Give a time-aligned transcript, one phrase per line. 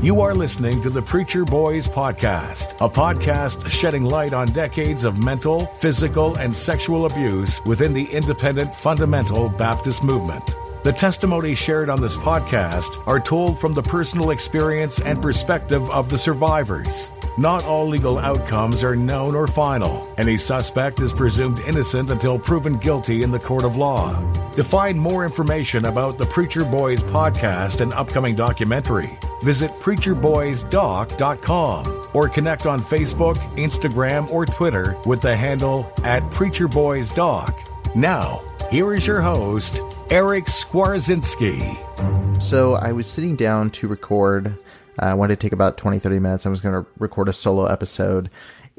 [0.00, 5.24] You are listening to the Preacher Boys Podcast, a podcast shedding light on decades of
[5.24, 10.54] mental, physical, and sexual abuse within the independent fundamental Baptist movement.
[10.84, 16.10] The testimonies shared on this podcast are told from the personal experience and perspective of
[16.10, 17.10] the survivors.
[17.36, 20.08] Not all legal outcomes are known or final.
[20.16, 24.14] Any suspect is presumed innocent until proven guilty in the court of law.
[24.52, 32.28] To find more information about the Preacher Boys podcast and upcoming documentary, visit preacherboysdoc.com or
[32.28, 37.94] connect on Facebook, Instagram, or Twitter with the handle at preacherboysdoc.
[37.94, 39.80] Now, here is your host,
[40.10, 42.42] Eric Skwarczynski.
[42.42, 44.58] So I was sitting down to record.
[45.00, 46.46] Uh, I wanted to take about 20, 30 minutes.
[46.46, 48.30] I was going to record a solo episode.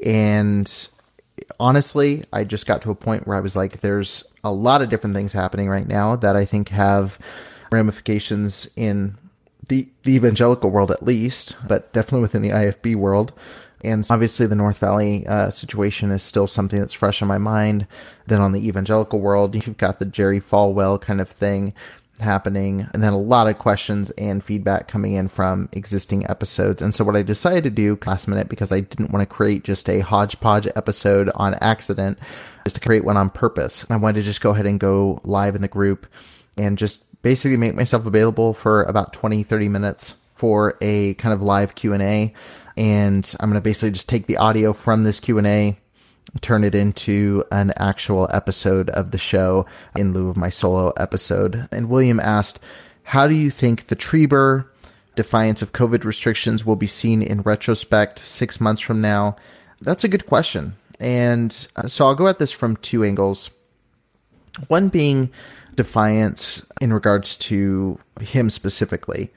[0.04, 0.88] And
[1.58, 4.90] honestly, I just got to a point where I was like, there's a lot of
[4.90, 7.18] different things happening right now that I think have
[7.70, 9.16] ramifications in
[9.70, 13.32] the, the evangelical world, at least, but definitely within the IFB world.
[13.82, 17.86] And obviously, the North Valley uh, situation is still something that's fresh in my mind.
[18.26, 21.72] Then on the evangelical world, you've got the Jerry Falwell kind of thing
[22.18, 26.82] happening, and then a lot of questions and feedback coming in from existing episodes.
[26.82, 29.64] And so, what I decided to do last minute, because I didn't want to create
[29.64, 32.18] just a hodgepodge episode on accident,
[32.66, 33.86] is to create one on purpose.
[33.88, 36.06] I wanted to just go ahead and go live in the group
[36.58, 41.42] and just basically make myself available for about 20, 30 minutes for a kind of
[41.42, 42.32] live Q&A
[42.76, 45.76] and I'm going to basically just take the audio from this Q&A
[46.40, 49.66] turn it into an actual episode of the show
[49.96, 51.68] in lieu of my solo episode.
[51.72, 52.60] And William asked,
[53.02, 54.66] "How do you think the Trieber
[55.16, 59.36] defiance of COVID restrictions will be seen in retrospect 6 months from now?"
[59.80, 60.76] That's a good question.
[61.00, 63.50] And uh, so I'll go at this from two angles.
[64.68, 65.30] One being
[65.76, 69.30] defiance in regards to him specifically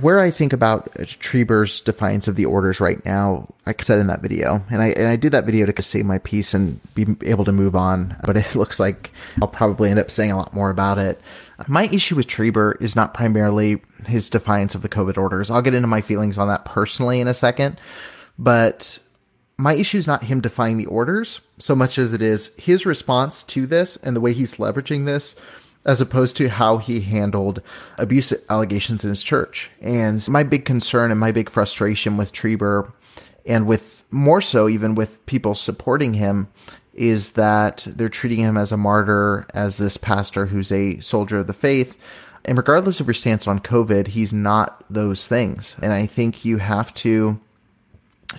[0.00, 4.20] where I think about Trieber's defiance of the orders right now, I said in that
[4.20, 7.44] video, and I and I did that video to save my piece and be able
[7.46, 8.14] to move on.
[8.24, 11.20] But it looks like I'll probably end up saying a lot more about it.
[11.66, 15.50] My issue with Trieber is not primarily his defiance of the COVID orders.
[15.50, 17.78] I'll get into my feelings on that personally in a second,
[18.38, 18.98] but
[19.58, 23.42] my issue is not him defying the orders so much as it is his response
[23.42, 25.34] to this and the way he's leveraging this
[25.86, 27.62] as opposed to how he handled
[27.96, 29.70] abuse allegations in his church.
[29.80, 32.92] And my big concern and my big frustration with Trieber,
[33.46, 36.48] and with more so even with people supporting him,
[36.92, 41.46] is that they're treating him as a martyr, as this pastor who's a soldier of
[41.46, 41.96] the faith.
[42.44, 45.76] And regardless of your stance on COVID, he's not those things.
[45.80, 47.38] And I think you have to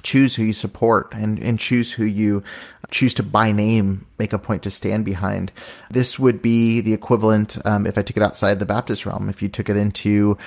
[0.03, 2.44] choose who you support and, and choose who you
[2.90, 5.52] choose to by name make a point to stand behind.
[5.90, 9.30] This would be the equivalent um, if I took it outside the Baptist realm.
[9.30, 10.38] If you took it into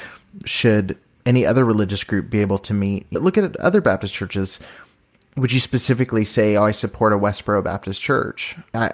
[0.45, 3.13] should any other religious group be able to meet?
[3.13, 4.59] Look at other Baptist churches.
[5.37, 8.57] Would you specifically say, "Oh, I support a Westboro Baptist church"?
[8.75, 8.91] I,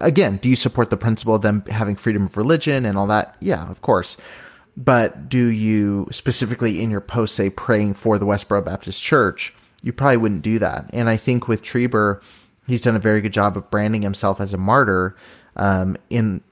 [0.00, 3.36] again, do you support the principle of them having freedom of religion and all that?
[3.40, 4.16] Yeah, of course.
[4.76, 9.52] But do you specifically in your post say praying for the Westboro Baptist Church?
[9.84, 10.88] You probably wouldn't do that.
[10.94, 12.22] And I think with Trieber,
[12.66, 15.14] he's done a very good job of branding himself as a martyr
[15.56, 16.42] um, in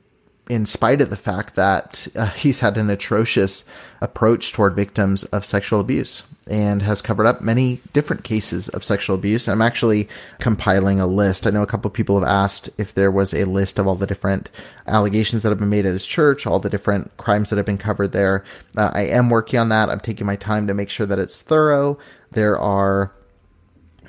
[0.50, 3.64] in spite of the fact that uh, he's had an atrocious
[4.02, 9.14] approach toward victims of sexual abuse and has covered up many different cases of sexual
[9.14, 9.49] abuse.
[9.49, 10.08] I'm actually
[10.40, 11.46] compiling a list.
[11.46, 13.94] I know a couple of people have asked if there was a list of all
[13.94, 14.50] the different
[14.87, 17.79] allegations that have been made at his church, all the different crimes that have been
[17.79, 18.43] covered there.
[18.76, 19.88] Uh, I am working on that.
[19.88, 21.96] I'm taking my time to make sure that it's thorough.
[22.32, 23.12] There are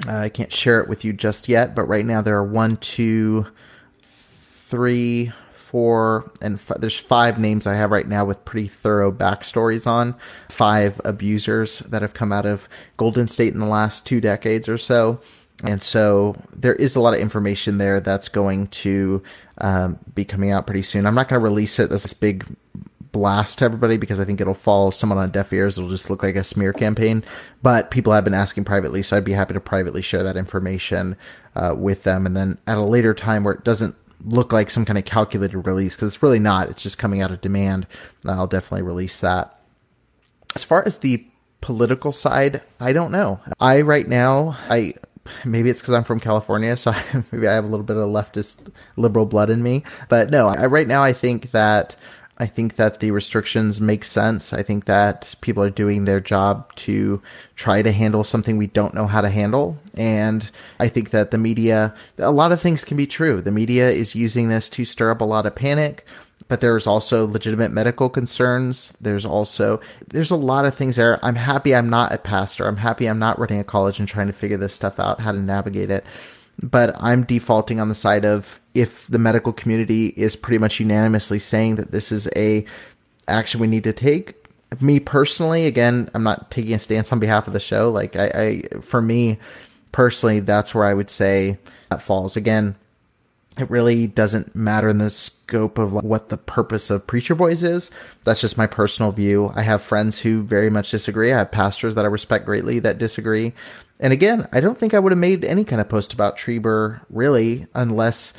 [0.08, 2.78] uh, I can't share it with you just yet, but right now there are one,
[2.78, 3.46] two,
[4.02, 5.32] three,
[5.74, 10.14] four and f- there's five names I have right now with pretty thorough backstories on
[10.50, 14.78] five abusers that have come out of Golden State in the last two decades or
[14.78, 15.20] so.
[15.64, 19.24] And so there is a lot of information there that's going to
[19.60, 21.08] um, be coming out pretty soon.
[21.08, 22.46] I'm not going to release it as this big
[23.14, 25.78] blast to everybody because I think it'll fall somewhat on deaf ears.
[25.78, 27.24] It'll just look like a smear campaign.
[27.62, 31.16] But people have been asking privately, so I'd be happy to privately share that information
[31.56, 32.26] uh, with them.
[32.26, 33.96] And then at a later time where it doesn't
[34.26, 37.32] look like some kind of calculated release, because it's really not, it's just coming out
[37.32, 37.88] of demand,
[38.26, 39.60] I'll definitely release that.
[40.56, 41.26] As far as the
[41.62, 43.40] political side, I don't know.
[43.60, 44.96] I right now, I
[45.46, 46.94] maybe it's because I'm from California, so
[47.32, 49.84] maybe I have a little bit of leftist liberal blood in me.
[50.10, 51.96] But no, I, right now I think that
[52.44, 54.52] I think that the restrictions make sense.
[54.52, 57.22] I think that people are doing their job to
[57.56, 59.78] try to handle something we don't know how to handle.
[59.94, 63.40] And I think that the media, a lot of things can be true.
[63.40, 66.06] The media is using this to stir up a lot of panic,
[66.50, 68.92] but there's also legitimate medical concerns.
[69.00, 69.80] There's also,
[70.10, 71.24] there's a lot of things there.
[71.24, 72.68] I'm happy I'm not a pastor.
[72.68, 75.32] I'm happy I'm not running a college and trying to figure this stuff out, how
[75.32, 76.04] to navigate it
[76.62, 81.40] but I'm defaulting on the side of if the medical community is pretty much unanimously
[81.40, 82.66] saying that this is a
[83.28, 84.36] action we need to take.
[84.82, 87.92] Me personally, again, I'm not taking a stance on behalf of the show.
[87.92, 88.26] Like I,
[88.74, 89.38] I for me
[89.92, 91.60] personally, that's where I would say
[91.90, 92.36] that falls.
[92.36, 92.76] Again,
[93.58, 97.62] it really doesn't matter in the scope of like what the purpose of Preacher Boys
[97.62, 97.92] is.
[98.24, 99.52] That's just my personal view.
[99.56, 101.32] I have friends who very much disagree.
[101.32, 103.54] I have pastors that I respect greatly that disagree.
[104.00, 107.02] And again, I don't think I would have made any kind of post about Trieber
[107.10, 108.34] really unless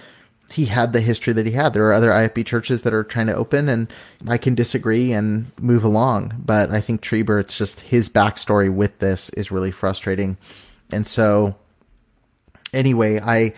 [0.54, 1.72] he had the history that he had.
[1.72, 3.92] There are other IFB churches that are trying to open, and
[4.28, 6.42] I can disagree and move along.
[6.44, 10.36] But I think Trieber, it's just his backstory with this is really frustrating.
[10.92, 11.56] And so,
[12.72, 13.52] anyway, I,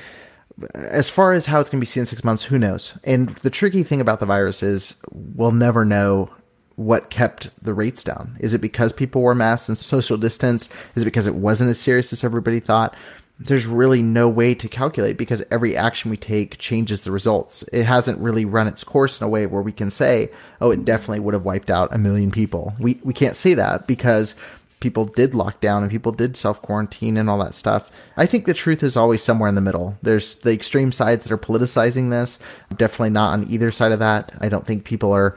[0.74, 2.98] as far as how it's going to be seen in six months, who knows?
[3.04, 6.30] And the tricky thing about the virus is we'll never know
[6.76, 8.36] what kept the rates down?
[8.40, 10.70] Is it because people wore masks and social distance?
[10.94, 12.94] Is it because it wasn't as serious as everybody thought?
[13.38, 17.62] There's really no way to calculate because every action we take changes the results.
[17.72, 20.30] It hasn't really run its course in a way where we can say,
[20.60, 22.74] oh, it definitely would have wiped out a million people.
[22.78, 24.34] We, we can't say that because
[24.80, 27.90] people did lock down and people did self quarantine and all that stuff.
[28.16, 29.98] I think the truth is always somewhere in the middle.
[30.02, 32.38] There's the extreme sides that are politicizing this.
[32.76, 34.34] definitely not on either side of that.
[34.40, 35.36] I don't think people are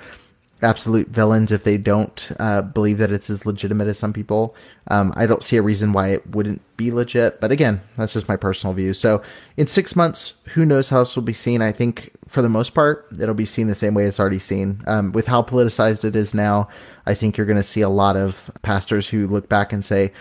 [0.62, 4.56] absolute villains if they don't uh, believe that it's as legitimate as some people.
[4.88, 8.28] Um, I don't see a reason why it wouldn't be legit, but again, that's just
[8.28, 8.94] my personal view.
[8.94, 9.22] So
[9.58, 11.62] in six months, who knows how this will be seen?
[11.62, 14.82] I think for the most part, it'll be seen the same way it's already seen.
[14.86, 16.68] Um, with how politicized it is now,
[17.06, 20.12] I think you're going to see a lot of pastors who look back and say,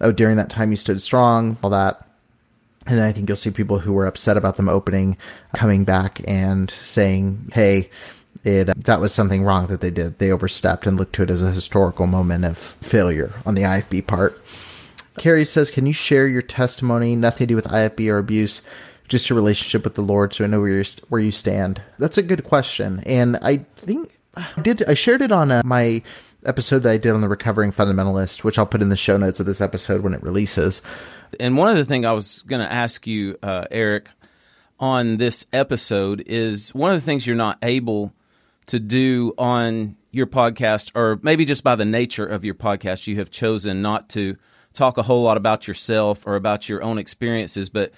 [0.00, 2.04] "Oh, during that time you stood strong," all that.
[2.86, 5.18] And I think you'll see people who were upset about them opening
[5.54, 7.90] coming back and saying, "Hey."
[8.44, 10.18] It that was something wrong that they did.
[10.18, 14.06] They overstepped and looked to it as a historical moment of failure on the IFB
[14.06, 14.40] part.
[15.18, 17.16] Carrie says, "Can you share your testimony?
[17.16, 18.62] Nothing to do with IFB or abuse,
[19.08, 22.18] just your relationship with the Lord, so I know where you where you stand." That's
[22.18, 24.84] a good question, and I think I did.
[24.88, 26.02] I shared it on uh, my
[26.46, 29.40] episode that I did on the recovering fundamentalist, which I'll put in the show notes
[29.40, 30.82] of this episode when it releases.
[31.40, 34.08] And one of the things I was going to ask you, uh, Eric,
[34.80, 38.12] on this episode is one of the things you're not able
[38.68, 43.16] to do on your podcast, or maybe just by the nature of your podcast, you
[43.16, 44.36] have chosen not to
[44.72, 47.92] talk a whole lot about yourself or about your own experiences, but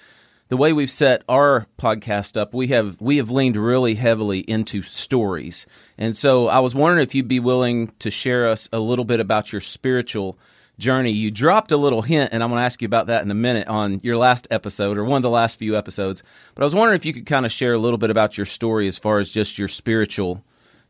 [0.49, 4.81] the way we've set our podcast up, we have we have leaned really heavily into
[4.81, 5.65] stories.
[5.97, 9.21] And so I was wondering if you'd be willing to share us a little bit
[9.21, 10.37] about your spiritual
[10.77, 11.11] journey.
[11.11, 13.35] You dropped a little hint, and I'm going to ask you about that in a
[13.35, 16.21] minute on your last episode or one of the last few episodes.
[16.53, 18.45] But I was wondering if you could kind of share a little bit about your
[18.45, 20.43] story as far as just your spiritual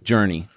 [0.04, 0.48] journey.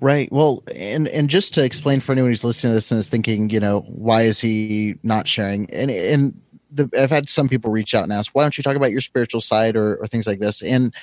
[0.00, 0.32] Right.
[0.32, 3.50] Well, and and just to explain for anyone who's listening to this and is thinking,
[3.50, 5.68] you know, why is he not sharing?
[5.70, 6.40] And and
[6.70, 9.02] the, I've had some people reach out and ask, why don't you talk about your
[9.02, 10.62] spiritual side or, or things like this?
[10.62, 10.94] And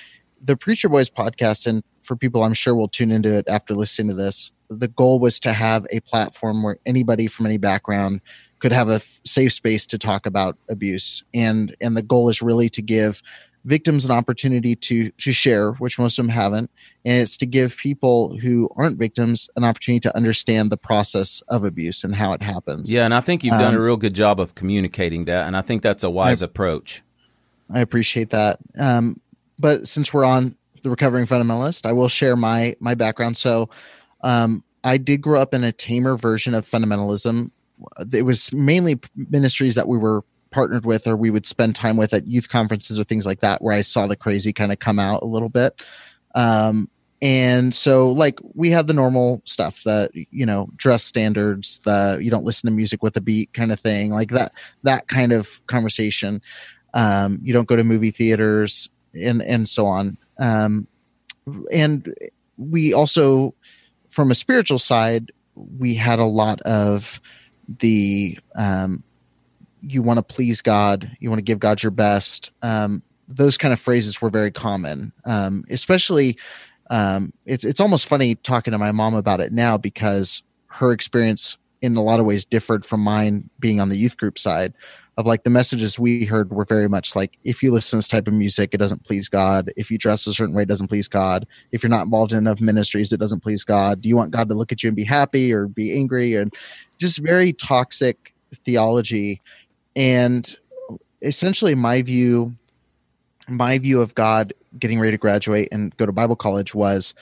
[0.42, 4.10] the Preacher Boys podcast, and for people I'm sure will tune into it after listening
[4.10, 8.22] to this, the goal was to have a platform where anybody from any background
[8.60, 11.24] could have a safe space to talk about abuse.
[11.34, 13.22] And and the goal is really to give
[13.68, 16.72] victims an opportunity to to share, which most of them haven't,
[17.06, 21.64] and it's to give people who aren't victims an opportunity to understand the process of
[21.64, 22.90] abuse and how it happens.
[22.90, 25.56] Yeah, and I think you've done um, a real good job of communicating that, and
[25.56, 27.04] I think that's a wise I, approach.
[27.70, 28.60] I appreciate that.
[28.80, 29.20] Um,
[29.60, 33.36] but since we're on the recovering fundamentalist, I will share my my background.
[33.36, 33.70] So,
[34.22, 37.52] um, I did grow up in a tamer version of fundamentalism.
[38.14, 42.13] It was mainly ministries that we were partnered with or we would spend time with
[42.13, 45.00] at youth conferences or things like that where I saw the crazy kind of come
[45.00, 45.74] out a little bit.
[46.36, 46.89] Um,
[47.22, 52.30] and so like we had the normal stuff that you know dress standards the you
[52.30, 54.51] don't listen to music with a beat kind of thing like that
[54.84, 56.42] that kind of conversation
[56.94, 58.89] um, you don't go to movie theaters
[59.20, 60.88] and and so on um,
[61.72, 62.13] and
[62.58, 63.54] we also
[64.10, 67.20] from a spiritual side we had a lot of
[67.80, 69.04] the um,
[69.94, 73.74] you want to please god you want to give god your best um, those kind
[73.74, 75.12] of phrases were very common.
[75.25, 76.38] Um, especially
[76.89, 81.58] um, it's it's almost funny talking to my mom about it now because her experience
[81.82, 84.74] in a lot of ways differed from mine being on the youth group side
[85.17, 88.08] of like the messages we heard were very much like if you listen to this
[88.08, 89.72] type of music it doesn't please god.
[89.75, 91.46] If you dress a certain way it doesn't please god.
[91.72, 94.01] If you're not involved in enough ministries it doesn't please god.
[94.01, 96.36] Do you want god to look at you and be happy or be angry?
[96.36, 96.53] And
[96.98, 98.34] just very toxic
[98.65, 99.41] theology
[99.98, 100.56] and
[101.22, 102.56] essentially my view
[103.50, 107.13] my view of god getting ready to graduate and go to bible college was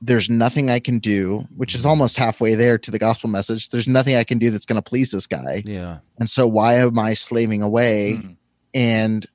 [0.00, 3.70] there's nothing i can do which is almost halfway there to the gospel message.
[3.70, 5.62] There's nothing i can do that's going to please this guy.
[5.66, 5.98] Yeah.
[6.18, 8.36] and so why am i slaving away Mm.
[8.74, 9.26] and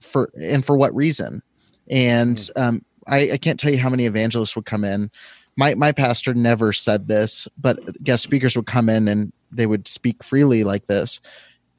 [0.00, 1.42] for and for what reason?
[1.88, 5.10] And um I, I can't tell you how many evangelists would come in.
[5.56, 9.86] My my pastor never said this but guest speakers would come in and they would
[9.86, 11.20] speak freely like this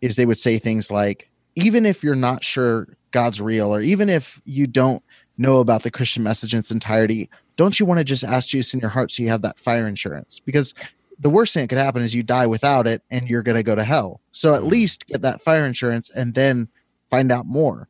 [0.02, 4.10] is they would say things like even if you're not sure god's real or even
[4.10, 5.04] if you don't
[5.38, 7.30] know about the christian message in its entirety
[7.60, 9.86] don't you want to just ask jesus in your heart so you have that fire
[9.86, 10.40] insurance?
[10.40, 10.74] Because
[11.20, 13.64] the worst thing that could happen is you die without it and you're going to
[13.64, 14.22] go to hell.
[14.32, 16.70] So at least get that fire insurance and then
[17.10, 17.90] find out more.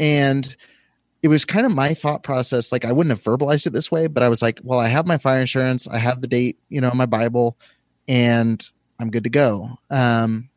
[0.00, 0.56] And
[1.22, 4.08] it was kind of my thought process like i wouldn't have verbalized it this way
[4.08, 6.82] but i was like well i have my fire insurance i have the date you
[6.82, 7.56] know in my bible
[8.08, 8.68] and
[9.00, 9.78] i'm good to go.
[9.90, 10.50] Um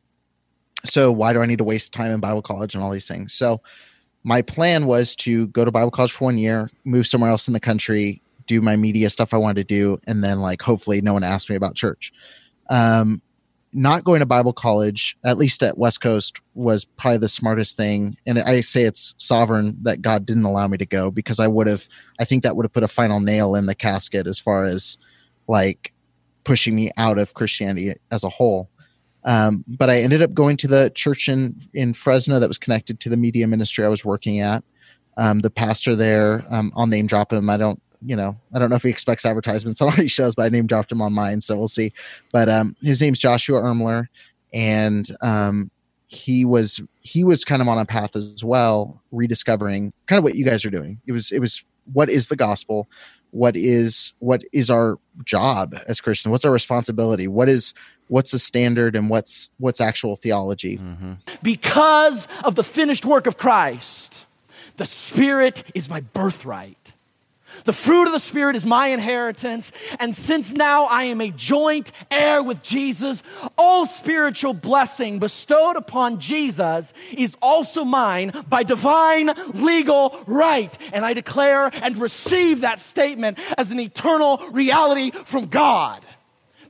[0.87, 3.33] so why do i need to waste time in bible college and all these things?
[3.33, 3.61] So
[4.23, 7.53] my plan was to go to bible college for one year move somewhere else in
[7.53, 11.13] the country do my media stuff i wanted to do and then like hopefully no
[11.13, 12.11] one asked me about church.
[12.69, 13.21] Um
[13.73, 18.17] not going to bible college at least at west coast was probably the smartest thing.
[18.25, 21.67] And i say it's sovereign that god didn't allow me to go because i would
[21.67, 21.87] have
[22.19, 24.97] i think that would have put a final nail in the casket as far as
[25.47, 25.93] like
[26.43, 28.69] pushing me out of christianity as a whole
[29.27, 32.99] um, but I ended up going to the church in in Fresno that was connected
[33.01, 34.63] to the media ministry I was working at.
[35.17, 37.49] Um, the pastor there, um, I'll name drop him.
[37.49, 40.33] I don't, you know, I don't know if he expects advertisements on all these shows,
[40.33, 41.91] but I name dropped him on mine, so we'll see.
[42.31, 44.07] But um, his name's Joshua Ermler,
[44.53, 45.71] and um,
[46.07, 50.35] he was he was kind of on a path as well, rediscovering kind of what
[50.35, 51.01] you guys are doing.
[51.05, 52.87] It was it was what is the gospel,
[53.31, 57.73] what is what is our job as Christians, what's our responsibility, what is
[58.07, 60.77] what's the standard and what's what's actual theology?
[60.77, 61.13] Mm-hmm.
[61.43, 64.25] Because of the finished work of Christ,
[64.77, 66.86] the Spirit is my birthright.
[67.65, 69.71] The fruit of the Spirit is my inheritance.
[69.99, 73.23] And since now I am a joint heir with Jesus,
[73.57, 80.77] all spiritual blessing bestowed upon Jesus is also mine by divine legal right.
[80.93, 86.05] And I declare and receive that statement as an eternal reality from God.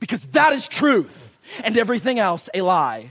[0.00, 3.10] Because that is truth and everything else a lie.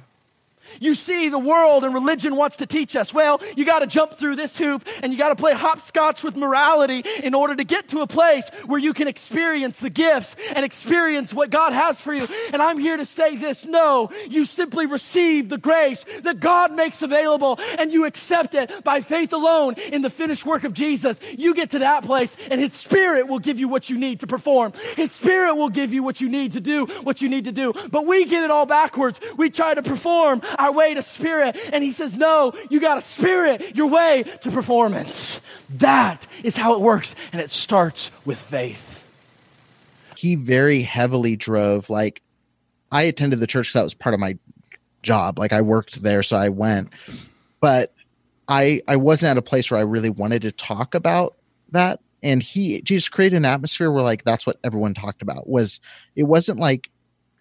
[0.79, 4.13] You see, the world and religion wants to teach us, well, you got to jump
[4.13, 7.89] through this hoop and you got to play hopscotch with morality in order to get
[7.89, 12.13] to a place where you can experience the gifts and experience what God has for
[12.13, 12.27] you.
[12.53, 17.01] And I'm here to say this no, you simply receive the grace that God makes
[17.01, 21.19] available and you accept it by faith alone in the finished work of Jesus.
[21.37, 24.27] You get to that place and His Spirit will give you what you need to
[24.27, 24.73] perform.
[24.95, 27.73] His Spirit will give you what you need to do, what you need to do.
[27.91, 29.19] But we get it all backwards.
[29.37, 31.57] We try to perform our way to spirit.
[31.73, 35.39] And he says, no, you got to spirit your way to performance.
[35.69, 37.15] That is how it works.
[37.31, 39.03] And it starts with faith.
[40.17, 42.21] he very heavily drove like
[42.91, 44.37] i attended the church that was part of my
[45.03, 46.89] job like i worked there so i went
[47.59, 47.93] but
[48.47, 51.35] i i wasn't at a place where i really wanted to talk about
[51.71, 55.79] that and he just created an atmosphere where like that's what everyone talked about was
[56.15, 56.89] it wasn't like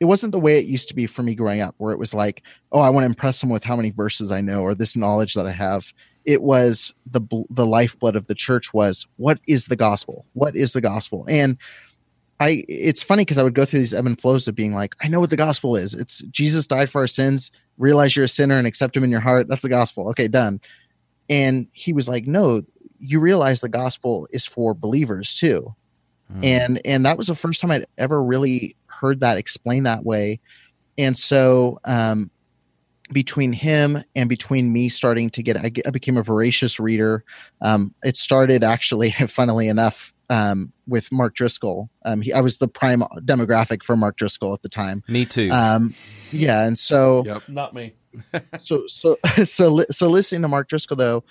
[0.01, 2.15] it wasn't the way it used to be for me growing up where it was
[2.15, 4.97] like oh i want to impress them with how many verses i know or this
[4.97, 5.93] knowledge that i have
[6.25, 10.73] it was the the lifeblood of the church was what is the gospel what is
[10.73, 11.59] the gospel and
[12.41, 14.95] I it's funny because I would go through these ebb and flows of being like,
[15.03, 15.95] I know what the gospel is.
[15.95, 19.21] It's Jesus died for our sins, realize you're a sinner and accept him in your
[19.21, 19.49] heart.
[19.49, 20.09] That's the gospel.
[20.11, 20.61] Okay, done.
[21.31, 22.63] And he was like, No,
[22.99, 25.75] you realize the gospel is for believers too.
[26.33, 26.45] Hmm.
[26.45, 30.41] And and that was the first time I'd ever really heard that explained that way.
[30.99, 32.31] And so um
[33.13, 37.25] between him and between me starting to get I, I became a voracious reader
[37.61, 41.89] um, it started actually funnily enough um, with Mark Driscoll.
[42.05, 45.05] Um, he, I was the prime demographic for Mark Driscoll at the time.
[45.07, 45.51] Me too.
[45.53, 45.95] Um,
[46.33, 47.43] yeah, and so Yep.
[47.49, 47.95] Not me.
[48.65, 51.23] so so so so listening to Mark Driscoll though,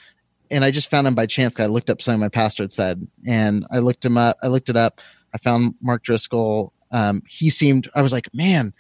[0.50, 1.54] and I just found him by chance.
[1.54, 4.38] 'cause I looked up something my pastor had said, and I looked him up.
[4.42, 5.02] I looked it up.
[5.34, 6.72] I found Mark Driscoll.
[6.96, 7.90] Um, he seemed.
[7.94, 8.74] I was like, man,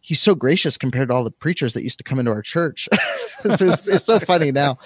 [0.00, 2.88] he's so gracious compared to all the preachers that used to come into our church.
[3.42, 4.78] so it's, it's so funny now,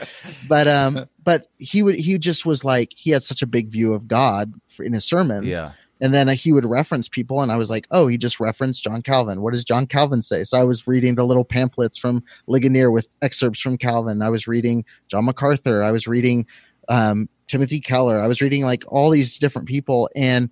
[0.49, 1.97] but um, but he would.
[1.97, 5.05] He just was like he had such a big view of God for, in his
[5.05, 5.47] sermons.
[5.47, 5.73] yeah.
[6.03, 9.03] And then he would reference people, and I was like, "Oh, he just referenced John
[9.03, 9.43] Calvin.
[9.43, 13.13] What does John Calvin say?" So I was reading the little pamphlets from Ligonier with
[13.21, 14.23] excerpts from Calvin.
[14.23, 15.83] I was reading John MacArthur.
[15.83, 16.47] I was reading
[16.89, 18.19] um, Timothy Keller.
[18.19, 20.49] I was reading like all these different people, and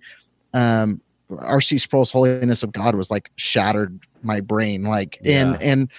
[0.53, 1.01] um,
[1.37, 1.77] R.C.
[1.77, 4.83] Sproul's Holiness of God was like shattered my brain.
[4.83, 5.57] Like, and Yeah.
[5.61, 5.89] and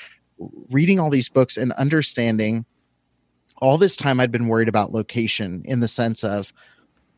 [0.71, 2.65] reading all these books and understanding
[3.63, 6.53] all this time, I'd been worried about location in the sense of,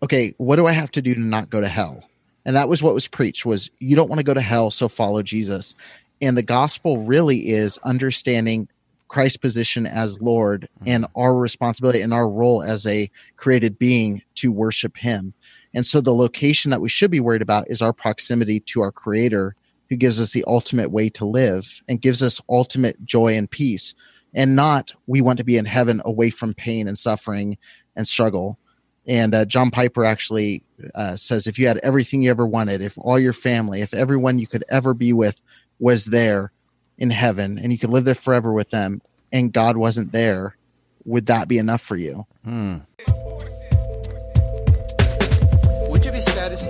[0.03, 2.05] okay, what do I have to do to not go to hell?
[2.45, 4.89] and that was what was preached was you don't want to go to hell so
[4.89, 5.75] follow jesus
[6.21, 8.69] and the gospel really is understanding
[9.09, 10.85] christ's position as lord hmm.
[10.87, 15.33] and our responsibility and our role as a created being to worship him
[15.75, 18.93] and so the location that we should be worried about is our proximity to our
[18.93, 19.55] creator
[19.89, 23.95] who gives us the ultimate way to live and gives us ultimate joy and peace
[24.35, 27.59] and not we want to be in heaven away from pain and suffering
[27.97, 28.59] and struggle
[29.07, 30.63] and uh, John Piper actually
[30.95, 34.39] uh, says if you had everything you ever wanted, if all your family, if everyone
[34.39, 35.41] you could ever be with
[35.79, 36.53] was there
[36.99, 39.03] in heaven and you could live there forever with them
[39.33, 40.57] and God wasn't there,
[41.05, 42.27] would that be enough for you?
[42.45, 42.79] Hmm.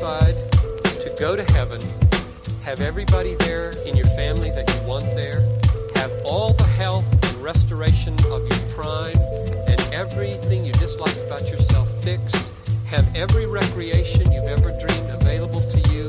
[0.02, 1.80] To go to heaven,
[2.62, 5.42] have everybody there in your family that you want there,
[5.94, 9.16] have all the health and restoration of your prime,
[9.68, 12.50] and everything you dislike about yourself fixed,
[12.85, 16.09] have every recreation you've ever dreamed available to you,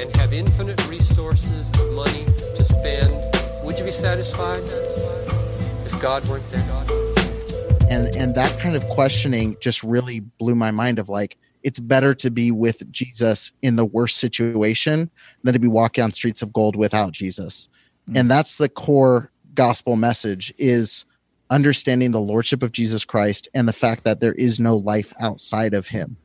[0.00, 2.24] and have infinite resources of money
[2.56, 3.12] to spend?
[3.64, 4.62] Would you be satisfied
[5.84, 6.64] if God weren't there?
[7.90, 12.14] And and that kind of questioning just really blew my mind of like it's better
[12.14, 15.10] to be with Jesus in the worst situation
[15.42, 17.68] than to be walking on streets of gold without Jesus.
[18.14, 21.04] And that's the core gospel message is
[21.50, 25.74] understanding the lordship of Jesus Christ and the fact that there is no life outside
[25.74, 26.16] of him.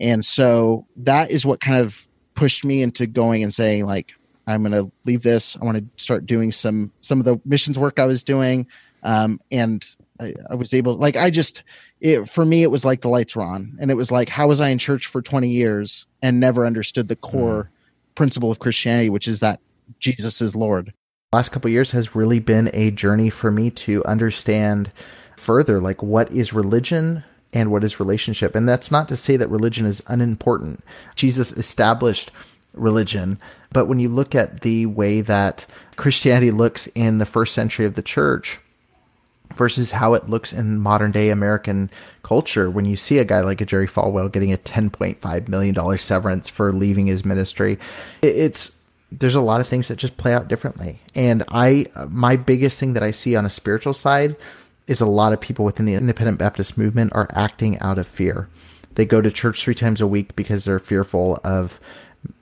[0.00, 4.14] And so that is what kind of pushed me into going and saying like
[4.46, 5.54] I'm going to leave this.
[5.60, 8.66] I want to start doing some some of the missions work I was doing
[9.02, 9.84] um and
[10.20, 11.62] I, I was able like I just
[12.00, 14.48] it for me it was like the lights were on and it was like how
[14.48, 17.36] was I in church for 20 years and never understood the mm-hmm.
[17.36, 17.70] core
[18.14, 19.60] principle of Christianity which is that
[19.98, 20.92] Jesus is Lord.
[21.32, 24.92] Last couple of years has really been a journey for me to understand
[25.36, 28.54] further like what is religion and what is relationship.
[28.54, 30.82] And that's not to say that religion is unimportant.
[31.14, 32.30] Jesus established
[32.74, 33.38] religion,
[33.72, 37.94] but when you look at the way that Christianity looks in the first century of
[37.94, 38.58] the church,
[39.58, 41.90] versus how it looks in modern day American
[42.22, 46.48] culture when you see a guy like a Jerry Falwell getting a $10.5 million severance
[46.48, 47.78] for leaving his ministry.
[48.22, 48.72] It's
[49.10, 51.00] there's a lot of things that just play out differently.
[51.14, 54.36] And I my biggest thing that I see on a spiritual side
[54.86, 58.48] is a lot of people within the independent Baptist movement are acting out of fear.
[58.94, 61.78] They go to church three times a week because they're fearful of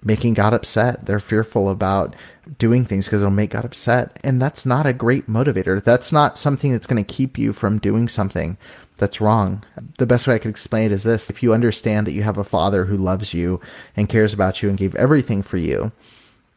[0.03, 1.07] making God upset.
[1.07, 2.15] They're fearful about
[2.59, 4.19] doing things because it'll make God upset.
[4.23, 5.83] And that's not a great motivator.
[5.83, 8.57] That's not something that's going to keep you from doing something
[8.99, 9.63] that's wrong.
[9.99, 12.39] The best way I could explain it is this if you understand that you have
[12.39, 13.61] a father who loves you
[13.97, 15.93] and cares about you and gave everything for you,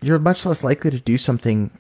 [0.01, 1.71] you're much less likely to do something,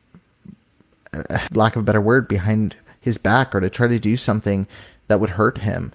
[1.13, 4.67] uh, lack of a better word, behind his back or to try to do something
[5.07, 5.93] that would hurt him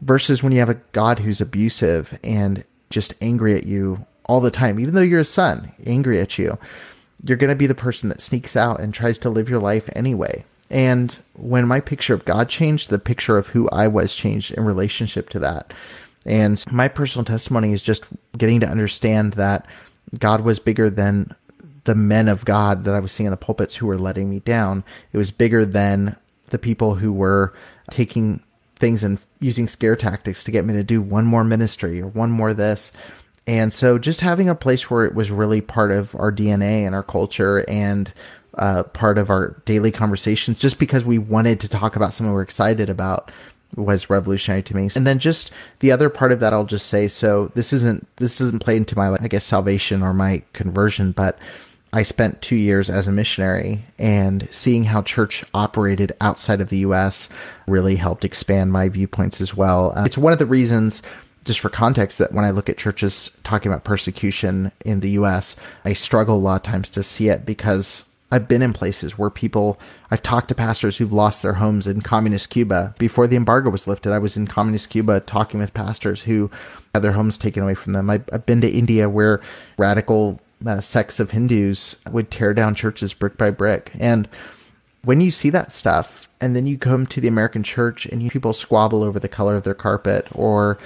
[0.00, 4.50] versus when you have a God who's abusive and just angry at you all the
[4.50, 6.58] time, even though you're a son, angry at you,
[7.24, 9.88] you're going to be the person that sneaks out and tries to live your life
[9.96, 10.44] anyway.
[10.70, 14.64] And when my picture of God changed, the picture of who I was changed in
[14.64, 15.72] relationship to that.
[16.26, 18.04] And my personal testimony is just
[18.36, 19.66] getting to understand that
[20.18, 21.34] God was bigger than
[21.84, 24.40] the men of God that I was seeing in the pulpits who were letting me
[24.40, 24.84] down.
[25.12, 26.16] It was bigger than
[26.50, 27.54] the people who were
[27.90, 28.42] taking
[28.76, 32.30] things and using scare tactics to get me to do one more ministry or one
[32.30, 32.92] more this.
[33.48, 36.94] And so just having a place where it was really part of our DNA and
[36.94, 38.12] our culture and
[38.58, 42.42] uh, part of our daily conversations, just because we wanted to talk about something we're
[42.42, 43.32] excited about
[43.74, 44.90] was revolutionary to me.
[44.94, 48.38] And then just the other part of that, I'll just say, so this isn't, this
[48.38, 51.38] isn't played into my, I guess, salvation or my conversion, but
[51.94, 56.78] I spent two years as a missionary and seeing how church operated outside of the
[56.78, 57.30] U.S.
[57.66, 59.94] really helped expand my viewpoints as well.
[59.96, 61.02] Uh, it's one of the reasons
[61.48, 65.56] just for context, that when I look at churches talking about persecution in the U.S.,
[65.84, 69.30] I struggle a lot of times to see it because I've been in places where
[69.30, 69.80] people,
[70.10, 72.94] I've talked to pastors who've lost their homes in communist Cuba.
[72.98, 76.50] Before the embargo was lifted, I was in communist Cuba talking with pastors who
[76.94, 78.10] had their homes taken away from them.
[78.10, 79.40] I, have been to India where
[79.78, 83.90] radical uh, sects of Hindus would tear down churches brick by brick.
[83.98, 84.28] And
[85.02, 88.30] when you see that stuff, and then you come to the American church and you
[88.30, 90.78] people squabble over the color of their carpet or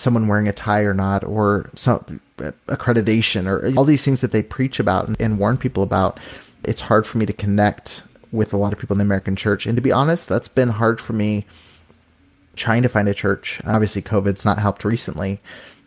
[0.00, 4.42] someone wearing a tie or not, or some accreditation, or all these things that they
[4.42, 6.18] preach about and, and warn people about
[6.64, 9.66] it's hard for me to connect with a lot of people in the American church.
[9.66, 11.46] And to be honest, that's been hard for me
[12.56, 13.60] trying to find a church.
[13.66, 15.40] Obviously, COVID's not helped recently,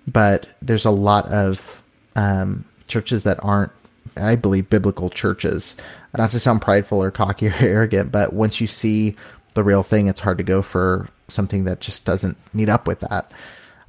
[0.08, 1.84] but there's a lot of
[2.16, 3.72] um, churches that aren't,
[4.18, 5.76] I believe, biblical churches.
[6.18, 9.16] Not to sound prideful or cocky or arrogant, but once you see
[9.54, 13.00] the real thing, it's hard to go for something that just doesn't meet up with
[13.02, 13.32] that.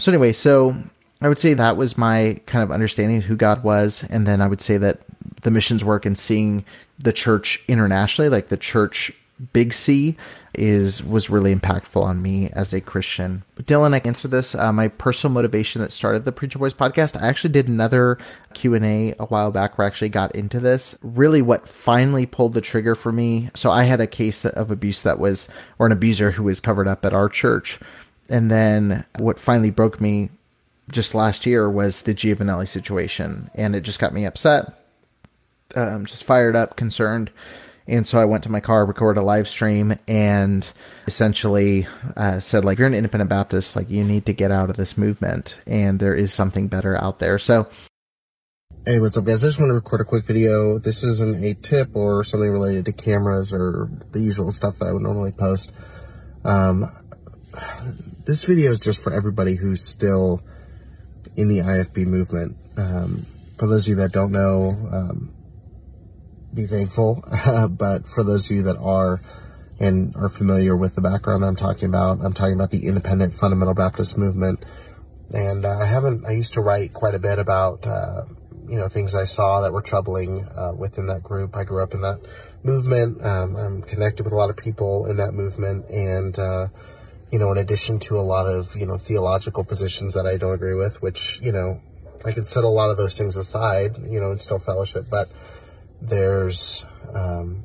[0.05, 0.77] So, anyway, so
[1.23, 4.05] I would say that was my kind of understanding of who God was.
[4.11, 5.01] And then I would say that
[5.41, 6.67] the missions work and seeing
[6.99, 9.11] the church internationally, like the church
[9.55, 10.15] big C,
[10.53, 13.45] is was really impactful on me as a Christian.
[13.55, 14.55] But Dylan, I can answer this.
[14.55, 17.19] Uh, my personal motivation that started the Preacher Boys podcast.
[17.19, 18.19] I actually did another
[18.53, 20.99] Q and A a while back where I actually got into this.
[21.01, 23.49] Really, what finally pulled the trigger for me.
[23.55, 26.61] So I had a case that, of abuse that was, or an abuser who was
[26.61, 27.81] covered up at our church,
[28.29, 30.31] and then what finally broke me
[30.91, 34.75] just last year was the Giovanelli situation, and it just got me upset
[35.75, 37.31] um, just fired up, concerned.
[37.87, 40.71] And so I went to my car, recorded a live stream, and
[41.07, 44.77] essentially uh, said, like, you're an independent Baptist, like, you need to get out of
[44.77, 47.39] this movement, and there is something better out there.
[47.39, 47.69] So,
[48.87, 49.43] Hey, what's up, guys?
[49.43, 50.79] I just want to record a quick video.
[50.79, 54.93] This isn't a tip or something related to cameras or the usual stuff that I
[54.93, 55.73] would normally post.
[56.45, 56.91] Um,
[58.25, 60.43] this video is just for everybody who's still
[61.37, 62.57] in the IFB movement.
[62.77, 63.27] Um,
[63.59, 65.35] for those of you that don't know, um,
[66.53, 67.23] be thankful.
[67.71, 69.21] but for those of you that are
[69.81, 73.35] and are familiar with the background that I'm talking about, I'm talking about the independent
[73.35, 74.65] fundamental Baptist movement.
[75.33, 78.23] And uh, I haven't, I used to write quite a bit about, uh,
[78.69, 81.57] you know, things I saw that were troubling uh, within that group.
[81.57, 82.21] I grew up in that
[82.63, 83.25] movement.
[83.25, 85.91] Um, I'm connected with a lot of people in that movement.
[85.91, 86.69] And, uh,
[87.33, 90.55] you know, in addition to a lot of, you know, theological positions that I don't
[90.55, 91.81] agree with, which, you know,
[92.25, 95.07] I can set a lot of those things aside, you know, and still fellowship.
[95.11, 95.31] But,
[96.01, 96.85] there's
[97.15, 97.65] um,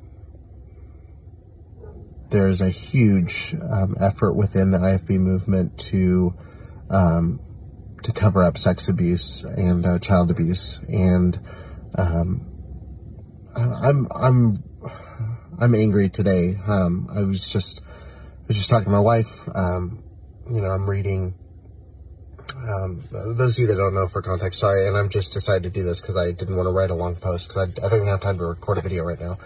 [2.29, 6.33] there's a huge um, effort within the IFB movement to
[6.89, 7.39] um,
[8.03, 11.39] to cover up sex abuse and uh, child abuse, and
[11.97, 12.45] um,
[13.55, 14.63] I'm I'm
[15.59, 16.55] I'm angry today.
[16.65, 17.81] Um, I was just
[18.49, 19.47] was just talking to my wife.
[19.55, 20.03] Um,
[20.51, 21.35] you know, I'm reading
[22.55, 25.69] um, those of you that don't know for context, sorry, and I'm just decided to
[25.69, 27.99] do this because I didn't want to write a long post because I, I, don't
[27.99, 29.37] even have time to record a video right now.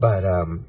[0.00, 0.64] But um,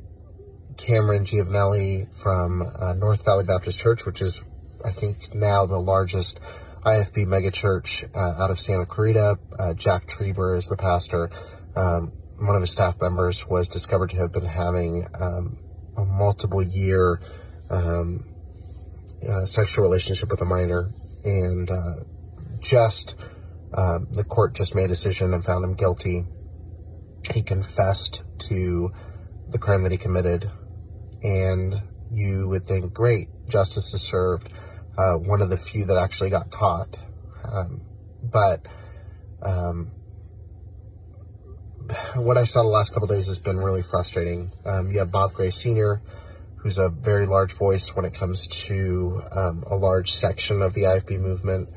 [0.76, 4.43] Cameron Giovanelli from uh, North Valley Baptist Church, which is,
[4.84, 6.41] I think, now the largest
[6.82, 9.39] IFB megachurch uh, out of Santa Clarita.
[9.58, 11.30] Uh, Jack Trieber is the pastor.
[11.76, 15.58] Um, one of his staff members was discovered to have been having um,
[15.95, 17.21] a multiple year
[17.70, 18.26] um,
[19.28, 20.92] uh, sexual relationship with a minor
[21.24, 21.96] and uh,
[22.60, 23.16] just
[23.74, 26.26] uh, the court just made a decision and found him guilty.
[27.34, 28.92] He confessed to
[29.50, 30.50] the crime that he committed,
[31.22, 34.52] and you would think, great, justice is served.
[34.98, 37.00] Uh, one of the few that actually got caught,
[37.44, 37.82] um,
[38.24, 38.66] but
[39.44, 39.92] um,
[42.16, 44.52] what I saw the last couple days has been really frustrating.
[44.66, 46.02] Um, you have Bob Gray Sr
[46.68, 50.82] who's a very large voice when it comes to um, a large section of the
[50.82, 51.70] IFB movement.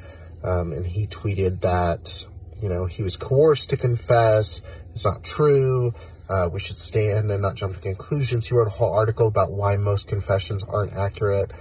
[0.42, 2.26] Um, and he tweeted that,
[2.61, 4.62] you know, he was coerced to confess.
[4.90, 5.94] It's not true.
[6.29, 8.48] Uh, we should stand and not jump to conclusions.
[8.48, 11.53] He wrote a whole article about why most confessions aren't accurate.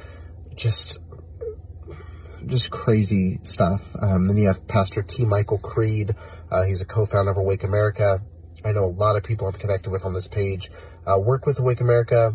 [0.56, 0.98] Just,
[2.48, 3.96] just crazy stuff.
[4.02, 5.24] Um, then you have Pastor T.
[5.24, 6.16] Michael Creed.
[6.50, 8.24] Uh, he's a co-founder of Awake America.
[8.66, 10.72] I know a lot of people I'm connected with on this page
[11.06, 12.34] uh, work with Awake America.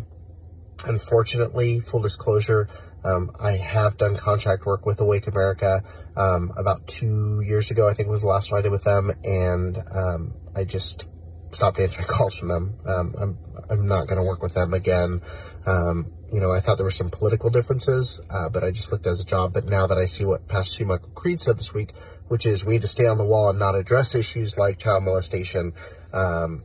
[0.84, 2.68] Unfortunately, full disclosure,
[3.04, 5.82] um, I have done contract work with Awake America
[6.16, 7.86] um, about two years ago.
[7.88, 11.06] I think was the last one I did with them, and um, I just
[11.52, 12.78] stopped answering calls from them.
[12.86, 13.38] Um, I'm
[13.70, 15.22] I'm not going to work with them again.
[15.66, 19.06] Um, you know, I thought there were some political differences, uh, but I just looked
[19.06, 19.52] as a job.
[19.52, 21.92] But now that I see what Pastor Michael Creed said this week,
[22.28, 25.04] which is we need to stay on the wall and not address issues like child
[25.04, 25.72] molestation,
[26.12, 26.64] um,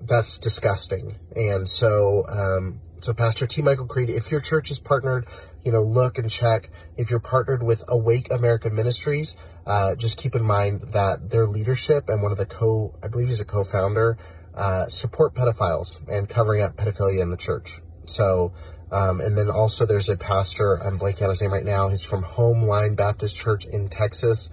[0.00, 1.16] that's disgusting.
[1.34, 3.62] And so, um, So, Pastor T.
[3.62, 5.26] Michael Creed, if your church is partnered,
[5.64, 6.70] you know, look and check.
[6.96, 12.08] If you're partnered with Awake American Ministries, uh, just keep in mind that their leadership
[12.08, 14.18] and one of the co, I believe he's a co-founder,
[14.54, 17.80] uh, support pedophiles and covering up pedophilia in the church.
[18.06, 18.52] So,
[18.90, 21.88] um, and then also there's a pastor, I'm blanking on his name right now.
[21.88, 24.50] He's from Homeline Baptist Church in Texas.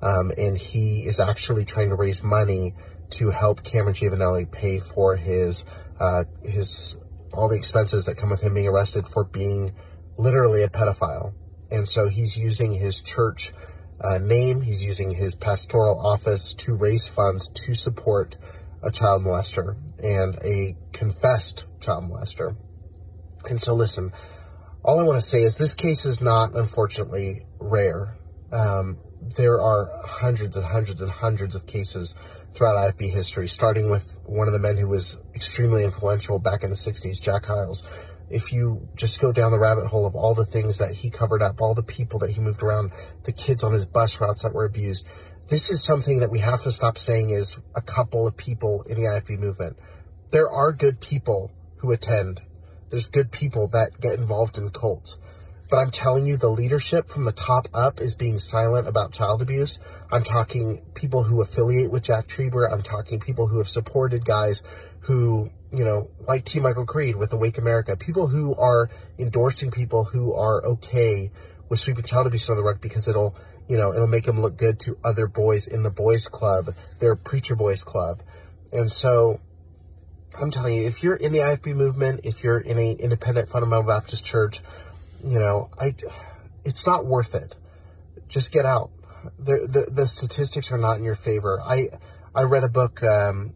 [0.00, 2.74] Um, and he is actually trying to raise money
[3.10, 5.64] to help Cameron Giovanelli pay for his,
[5.98, 6.96] uh, his,
[7.32, 9.74] all the expenses that come with him being arrested for being
[10.16, 11.32] literally a pedophile.
[11.70, 13.52] And so he's using his church
[14.00, 18.36] uh, name, he's using his pastoral office to raise funds to support
[18.82, 22.56] a child molester and a confessed child molester.
[23.48, 24.12] And so, listen,
[24.84, 28.16] all I want to say is this case is not, unfortunately, rare.
[28.52, 32.14] Um, there are hundreds and hundreds and hundreds of cases
[32.52, 36.70] throughout IFB history, starting with one of the men who was extremely influential back in
[36.70, 37.82] the 60s, Jack Hyles.
[38.30, 41.42] If you just go down the rabbit hole of all the things that he covered
[41.42, 42.92] up, all the people that he moved around,
[43.24, 45.06] the kids on his bus routes that were abused,
[45.48, 48.96] this is something that we have to stop saying is a couple of people in
[48.96, 49.78] the IFB movement.
[50.30, 52.42] There are good people who attend.
[52.90, 55.18] There's good people that get involved in cults.
[55.70, 59.42] But I'm telling you, the leadership from the top up is being silent about child
[59.42, 59.78] abuse.
[60.10, 62.70] I'm talking people who affiliate with Jack Trieber.
[62.70, 64.62] I'm talking people who have supported guys
[65.00, 66.60] who, you know, like T.
[66.60, 71.30] Michael Creed with Awake America, people who are endorsing people who are okay
[71.68, 73.36] with sweeping child abuse under the rug because it'll,
[73.68, 77.14] you know, it'll make them look good to other boys in the boys club, their
[77.14, 78.22] preacher boys club.
[78.72, 79.40] And so
[80.40, 83.84] I'm telling you, if you're in the IFB movement, if you're in a independent fundamental
[83.84, 84.62] Baptist church,
[85.24, 85.94] you know, I,
[86.64, 87.56] it's not worth it.
[88.28, 88.90] Just get out.
[89.38, 91.60] The, the, the statistics are not in your favor.
[91.60, 91.88] I,
[92.34, 93.54] I read a book, um,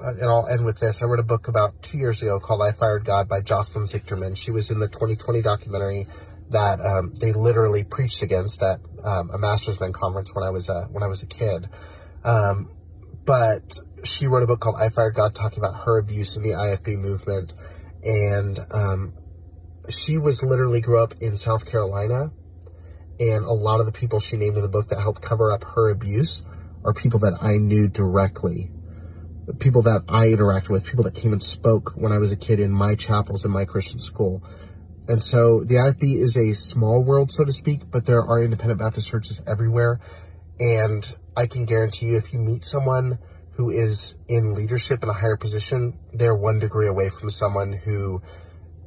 [0.00, 1.02] and I'll end with this.
[1.02, 4.36] I read a book about two years ago called I Fired God by Jocelyn Zichterman.
[4.36, 6.06] She was in the 20/20 documentary
[6.50, 10.68] that um, they literally preached against at um, a Masters Men conference when I was
[10.68, 11.68] a, when I was a kid.
[12.24, 12.70] Um,
[13.24, 16.50] but she wrote a book called I Fired God talking about her abuse in the
[16.50, 17.54] IFB movement.
[18.02, 19.14] And um,
[19.88, 22.32] she was literally grew up in South Carolina.
[23.20, 25.64] And a lot of the people she named in the book that helped cover up
[25.64, 26.42] her abuse
[26.84, 28.70] are people that I knew directly.
[29.58, 32.58] People that I interacted with, people that came and spoke when I was a kid
[32.58, 34.42] in my chapels in my Christian school.
[35.08, 38.80] And so the IFB is a small world, so to speak, but there are independent
[38.80, 40.00] Baptist churches everywhere.
[40.60, 43.18] And I can guarantee you, if you meet someone
[43.52, 48.22] who is in leadership in a higher position, they're one degree away from someone who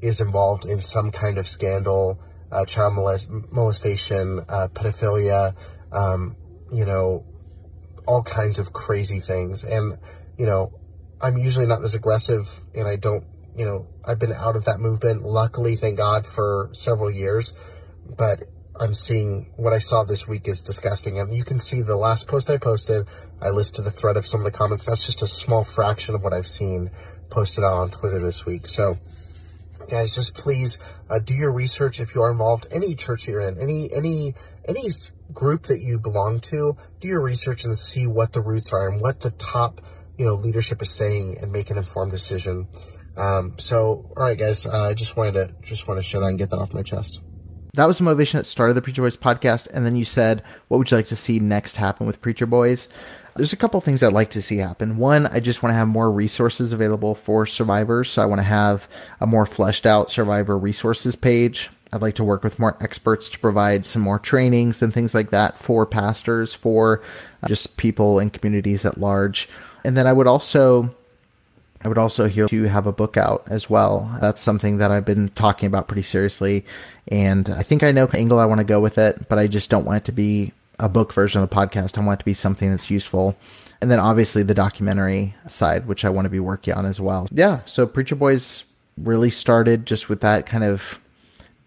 [0.02, 2.20] is involved in some kind of scandal,
[2.52, 5.56] uh, child molest- molestation, uh, pedophilia,
[5.92, 6.36] um,
[6.72, 7.26] you know,
[8.08, 9.64] all kinds of crazy things.
[9.64, 9.98] And,
[10.38, 10.74] you know,
[11.22, 13.24] I'm usually not this aggressive and I don't,
[13.56, 17.54] you know, I've been out of that movement, luckily, thank God, for several years.
[18.06, 18.44] But
[18.80, 21.18] I'm seeing what I saw this week is disgusting.
[21.18, 23.08] And you can see the last post I posted,
[23.42, 24.86] I listed a thread of some of the comments.
[24.86, 26.92] That's just a small fraction of what I've seen
[27.30, 28.68] posted out on Twitter this week.
[28.68, 28.98] So,
[29.89, 30.78] guys, just please
[31.10, 32.67] uh, do your research if you are involved.
[32.71, 34.36] Any church you're in, any any
[34.67, 34.89] any
[35.34, 39.02] group that you belong to, do your research and see what the roots are and
[39.02, 39.82] what the top
[40.17, 42.67] you know leadership is saying, and make an informed decision.
[43.17, 46.28] Um, so, all right, guys, uh, I just wanted to just want to share that
[46.28, 47.21] and get that off my chest
[47.76, 49.67] that was the motivation that started the Preacher Boys podcast.
[49.74, 52.88] And then you said, what would you like to see next happen with Preacher Boys?
[53.36, 54.98] There's a couple things I'd like to see happen.
[54.98, 58.10] One, I just want to have more resources available for survivors.
[58.10, 58.88] So I want to have
[59.19, 61.69] a more fleshed out survivor resources page.
[61.91, 65.32] I'd like to work with more experts to provide some more trainings and things like
[65.32, 67.02] that for pastors, for
[67.43, 69.50] uh, just people and communities at large.
[69.84, 70.95] And then I would also
[71.84, 74.17] I would also hear to have a book out as well.
[74.19, 76.65] That's something that I've been talking about pretty seriously.
[77.10, 79.69] And I think I know angle I want to go with it, but I just
[79.69, 81.98] don't want it to be a book version of the podcast.
[81.98, 83.36] I want it to be something that's useful.
[83.82, 87.28] And then obviously the documentary side, which I want to be working on as well.
[87.32, 87.60] Yeah.
[87.66, 88.64] So Preacher Boys
[88.98, 91.00] really started just with that kind of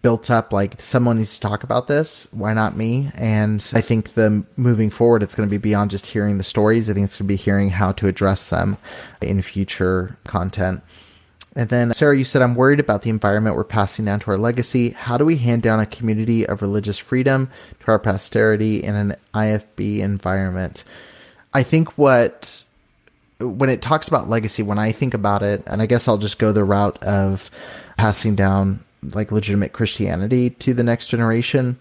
[0.01, 4.13] built up like someone needs to talk about this why not me and i think
[4.13, 7.17] the moving forward it's going to be beyond just hearing the stories i think it's
[7.17, 8.77] going to be hearing how to address them
[9.21, 10.81] in future content
[11.55, 14.37] and then sarah you said i'm worried about the environment we're passing down to our
[14.37, 18.95] legacy how do we hand down a community of religious freedom to our posterity in
[18.95, 20.83] an ifb environment
[21.53, 22.63] i think what
[23.39, 26.39] when it talks about legacy when i think about it and i guess i'll just
[26.39, 27.49] go the route of
[27.97, 31.79] passing down like legitimate Christianity to the next generation.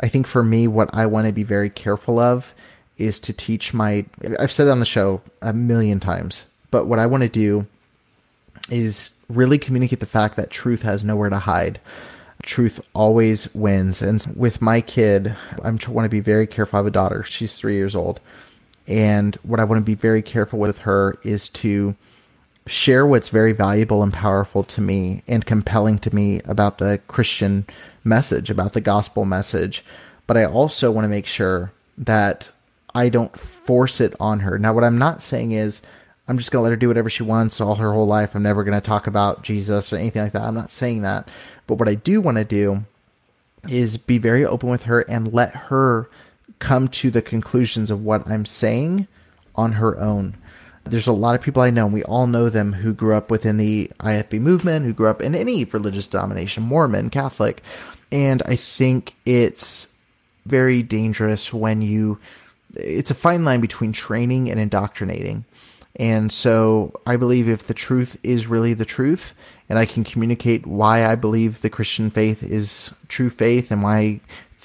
[0.00, 2.54] I think for me, what I want to be very careful of
[2.98, 4.06] is to teach my.
[4.38, 7.66] I've said it on the show a million times, but what I want to do
[8.70, 11.80] is really communicate the fact that truth has nowhere to hide.
[12.42, 14.02] Truth always wins.
[14.02, 16.76] And with my kid, I want to be very careful.
[16.76, 17.22] I have a daughter.
[17.22, 18.20] She's three years old.
[18.86, 21.96] And what I want to be very careful with her is to
[22.66, 27.66] share what's very valuable and powerful to me and compelling to me about the Christian
[28.04, 29.84] message, about the gospel message.
[30.26, 32.50] But I also want to make sure that
[32.94, 34.58] I don't force it on her.
[34.58, 35.80] Now, what I'm not saying is
[36.28, 38.34] I'm just going to let her do whatever she wants all her whole life.
[38.34, 40.42] I'm never going to talk about Jesus or anything like that.
[40.42, 41.28] I'm not saying that.
[41.66, 42.84] But what I do want to do
[43.68, 46.08] is be very open with her and let her
[46.58, 49.06] come to the conclusions of what I'm saying
[49.54, 50.36] on her own.
[50.84, 53.30] There's a lot of people I know, and we all know them, who grew up
[53.30, 57.62] within the IFB movement, who grew up in any religious denomination, Mormon, Catholic.
[58.12, 59.88] And I think it's
[60.44, 62.20] very dangerous when you,
[62.74, 65.44] it's a fine line between training and indoctrinating.
[65.98, 69.34] And so I believe if the truth is really the truth,
[69.68, 74.20] and I can communicate why I believe the Christian faith is true faith and why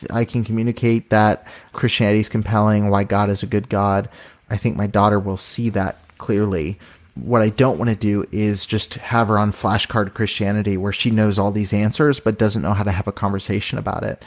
[0.09, 4.09] I can communicate that Christianity is compelling, why God is a good God,
[4.49, 6.77] I think my daughter will see that clearly.
[7.15, 11.11] What I don't want to do is just have her on flashcard Christianity where she
[11.11, 14.23] knows all these answers but doesn't know how to have a conversation about it.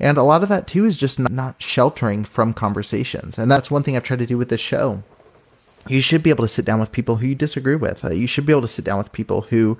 [0.00, 3.38] And a lot of that too is just not sheltering from conversations.
[3.38, 5.02] And that's one thing I've tried to do with this show
[5.88, 8.04] you should be able to sit down with people who you disagree with.
[8.04, 9.78] Uh, you should be able to sit down with people who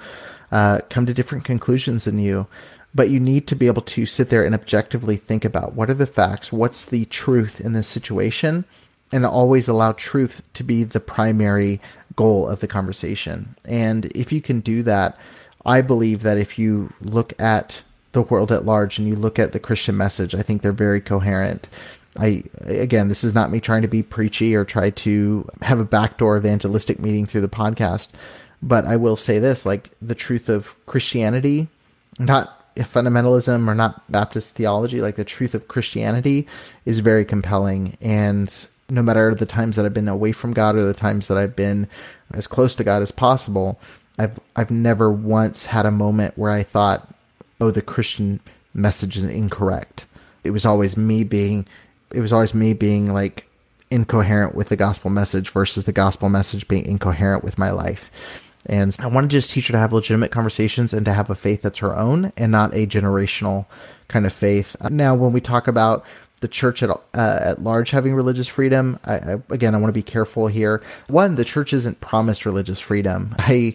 [0.51, 2.47] uh, come to different conclusions than you.
[2.94, 5.94] But you need to be able to sit there and objectively think about what are
[5.94, 8.64] the facts, what's the truth in this situation,
[9.12, 11.81] and always allow truth to be the primary
[12.16, 13.55] goal of the conversation.
[13.64, 15.18] And if you can do that,
[15.66, 19.53] I believe that if you look at the world at large and you look at
[19.53, 21.68] the Christian message, I think they're very coherent.
[22.16, 25.85] I again, this is not me trying to be preachy or try to have a
[25.85, 28.09] backdoor evangelistic meeting through the podcast,
[28.62, 31.68] but I will say this: like the truth of Christianity,
[32.18, 36.47] not fundamentalism or not Baptist theology, like the truth of Christianity
[36.85, 37.97] is very compelling.
[38.01, 38.53] And
[38.88, 41.57] no matter the times that I've been away from God or the times that I've
[41.57, 41.88] been
[42.33, 43.81] as close to God as possible,
[44.18, 47.14] I've I've never once had a moment where I thought,
[47.61, 48.40] "Oh, the Christian
[48.75, 50.05] message is incorrect."
[50.44, 51.66] It was always me being
[52.12, 53.47] it was always me being like
[53.90, 58.11] incoherent with the gospel message versus the gospel message being incoherent with my life.
[58.66, 61.35] And I wanted to just teach her to have legitimate conversations and to have a
[61.35, 63.66] faith that's her own and not a generational
[64.09, 64.77] kind of faith.
[64.90, 66.05] Now, when we talk about
[66.40, 69.99] the church at uh, at large having religious freedom, I, I, again, I want to
[69.99, 70.83] be careful here.
[71.09, 73.35] One, the church isn't promised religious freedom.
[73.38, 73.75] I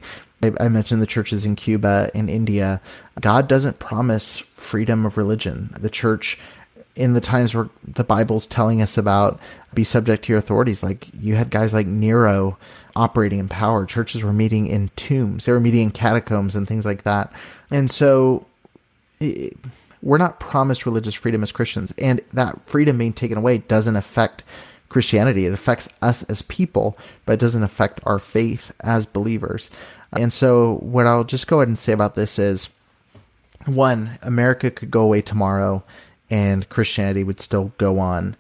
[0.60, 2.82] I mentioned the churches in Cuba and India.
[3.20, 5.74] God doesn't promise freedom of religion.
[5.80, 6.38] The church
[6.96, 9.40] in the times where the Bible's telling us about
[9.74, 10.84] be subject to your authorities.
[10.84, 12.58] Like you had guys like Nero
[12.96, 13.86] operating in power.
[13.86, 15.46] Churches were meeting in tombs.
[15.46, 17.34] They were meeting in catacombs and things like that.
[17.72, 18.46] And so
[19.20, 19.58] it,
[20.04, 21.94] we're not promised religious freedom as Christians.
[21.98, 24.44] And that freedom being taken away doesn't affect
[24.90, 25.48] Christianity.
[25.48, 29.72] It affects us as people, but it doesn't affect our faith as believers.
[30.12, 32.70] And so what I'll just go ahead and say about this is
[33.66, 35.84] one, America could go away tomorrow
[36.30, 38.36] and Christianity would still go on.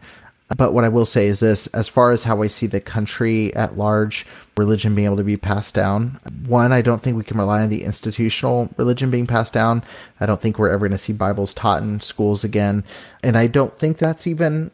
[0.56, 3.54] But what I will say is this as far as how I see the country
[3.56, 4.26] at large,
[4.58, 7.69] religion being able to be passed down, one, I don't think we can rely on
[7.69, 9.84] the institutional religion being passed down.
[10.19, 12.84] I don't think we're ever going to see Bibles taught in schools again.
[13.24, 14.69] And I don't think that's even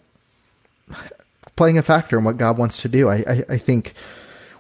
[1.55, 3.09] playing a factor in what God wants to do.
[3.09, 3.93] I, I, I think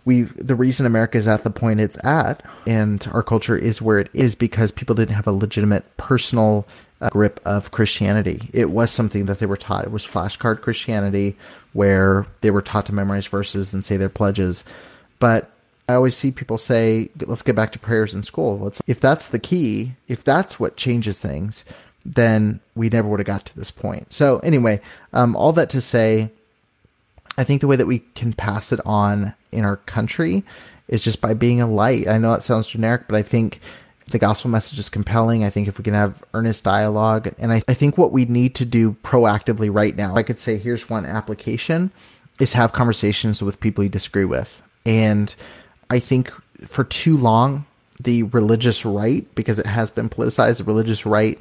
[0.05, 3.99] we the reason America is at the point it's at and our culture is where
[3.99, 6.65] it is because people didn't have a legitimate personal
[7.11, 8.49] grip of Christianity.
[8.53, 9.85] It was something that they were taught.
[9.85, 11.37] It was flashcard Christianity
[11.73, 14.65] where they were taught to memorize verses and say their pledges.
[15.19, 15.49] But
[15.87, 18.71] I always see people say, let's get back to prayers in school.
[18.85, 21.65] If that's the key, if that's what changes things,
[22.05, 24.13] then we never would have got to this point.
[24.13, 24.81] So, anyway,
[25.13, 26.31] um, all that to say,
[27.37, 30.43] I think the way that we can pass it on in our country
[30.87, 32.07] is just by being a light.
[32.07, 33.59] I know that sounds generic, but I think
[34.09, 35.43] the gospel message is compelling.
[35.43, 38.55] I think if we can have earnest dialogue, and I, I think what we need
[38.55, 41.91] to do proactively right now, I could say here's one application,
[42.39, 44.61] is have conversations with people you disagree with.
[44.85, 45.33] And
[45.89, 46.31] I think
[46.65, 47.65] for too long,
[48.01, 51.37] the religious right, because it has been politicized, the religious right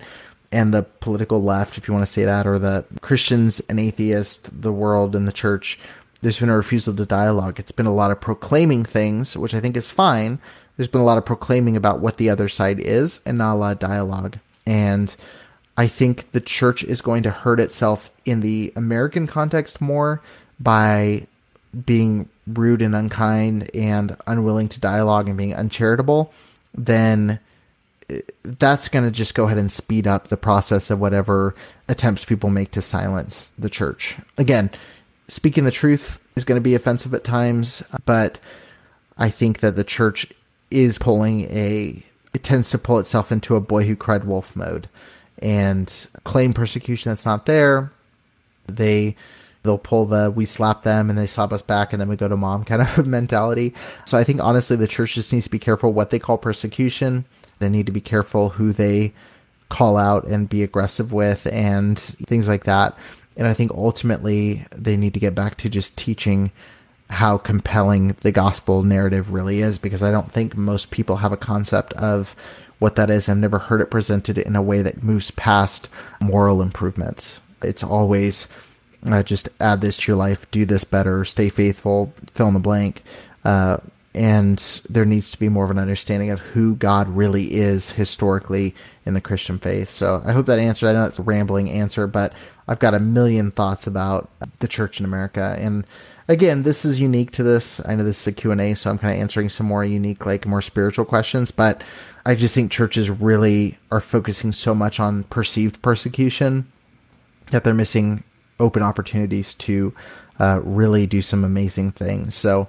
[0.51, 4.49] and the political left, if you want to say that, or the Christians and atheists,
[4.51, 5.79] the world and the church,
[6.21, 7.59] there's been a refusal to dialogue.
[7.59, 10.39] It's been a lot of proclaiming things, which I think is fine,
[10.77, 13.59] there's been a lot of proclaiming about what the other side is and not a
[13.59, 14.39] lot of dialogue.
[14.65, 15.15] And
[15.77, 20.23] I think the church is going to hurt itself in the American context more
[20.61, 21.27] by
[21.85, 26.33] being rude and unkind and unwilling to dialogue and being uncharitable
[26.75, 27.39] then
[28.11, 31.55] uh, that's going to just go ahead and speed up the process of whatever
[31.89, 34.17] attempts people make to silence the church.
[34.37, 34.71] Again,
[35.29, 38.41] speaking the truth is going to be offensive at times, but
[39.17, 40.27] I think that the church
[40.71, 42.03] is pulling a
[42.35, 44.89] it tends to pull itself into a boy who cried wolf mode
[45.41, 47.91] and claim persecution that's not there.
[48.67, 49.17] They
[49.63, 52.29] they'll pull the we slap them and they slap us back and then we go
[52.29, 53.75] to mom kind of mentality.
[54.05, 57.25] So I think honestly the church just needs to be careful what they call persecution.
[57.59, 59.13] They need to be careful who they
[59.69, 62.97] call out and be aggressive with and things like that.
[63.39, 66.51] And I think ultimately they need to get back to just teaching
[67.09, 71.39] how compelling the gospel narrative really is because I don't think most people have a
[71.39, 72.37] concept of
[72.81, 73.29] what that is.
[73.29, 75.89] I've never heard it presented in a way that moves past
[76.21, 77.41] moral improvements.
[77.63, 78.47] It's always
[79.07, 82.61] uh, just add this to your life, do this better, stay faithful, fill in the
[82.61, 83.03] blank.
[83.45, 83.79] Uh,
[84.15, 88.75] and there needs to be more of an understanding of who God really is historically
[89.05, 89.91] in the Christian faith.
[89.91, 90.89] So I hope that answered.
[90.89, 92.33] I know that's a rambling answer, but
[92.67, 94.31] I've got a million thoughts about
[94.61, 95.57] the church in America.
[95.59, 95.87] And
[96.27, 97.81] again, this is unique to this.
[97.87, 100.47] I know this is a Q&A, so I'm kind of answering some more unique, like
[100.47, 101.83] more spiritual questions, but
[102.27, 106.71] I just think churches really are focusing so much on perceived persecution
[107.51, 108.23] that they're missing
[108.61, 109.95] open opportunities to
[110.39, 112.35] uh, really do some amazing things.
[112.35, 112.69] So,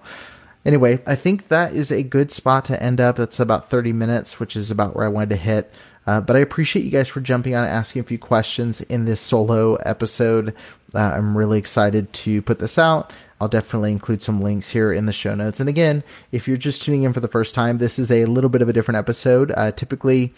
[0.66, 3.18] anyway, I think that is a good spot to end up.
[3.18, 5.72] That's about 30 minutes, which is about where I wanted to hit.
[6.08, 9.06] Uh, but I appreciate you guys for jumping on and asking a few questions in
[9.06, 10.56] this solo episode.
[10.96, 13.14] Uh, I'm really excited to put this out.
[13.40, 15.60] I'll definitely include some links here in the show notes.
[15.60, 18.50] And again, if you're just tuning in for the first time, this is a little
[18.50, 19.52] bit of a different episode.
[19.56, 20.34] Uh, typically,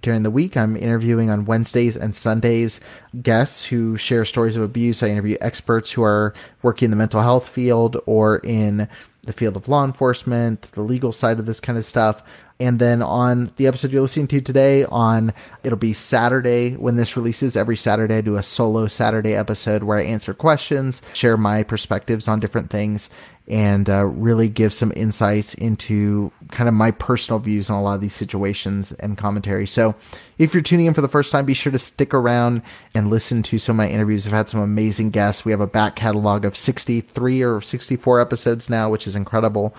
[0.00, 2.80] during the week, I'm interviewing on Wednesdays and Sundays
[3.22, 5.02] guests who share stories of abuse.
[5.02, 8.88] I interview experts who are working in the mental health field or in
[9.28, 12.22] the field of law enforcement, the legal side of this kind of stuff.
[12.58, 17.14] And then on the episode you're listening to today, on it'll be Saturday when this
[17.14, 17.54] releases.
[17.54, 22.26] Every Saturday, I do a solo Saturday episode where I answer questions, share my perspectives
[22.26, 23.10] on different things,
[23.48, 27.94] and uh, really give some insights into kind of my personal views on a lot
[27.94, 29.66] of these situations and commentary.
[29.66, 29.94] So,
[30.36, 32.62] if you're tuning in for the first time, be sure to stick around
[32.94, 34.26] and listen to some of my interviews.
[34.26, 35.44] I've had some amazing guests.
[35.44, 39.74] We have a back catalog of 63 or 64 episodes now, which is incredible.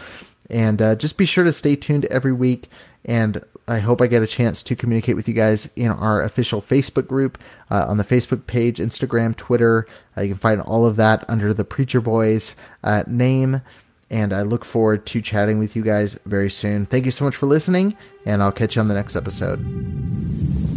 [0.49, 2.69] And uh, just be sure to stay tuned every week.
[3.05, 6.61] And I hope I get a chance to communicate with you guys in our official
[6.61, 7.37] Facebook group,
[7.69, 9.85] uh, on the Facebook page, Instagram, Twitter.
[10.17, 13.61] Uh, you can find all of that under the Preacher Boys uh, name.
[14.09, 16.87] And I look forward to chatting with you guys very soon.
[16.87, 17.95] Thank you so much for listening,
[18.25, 19.59] and I'll catch you on the next episode.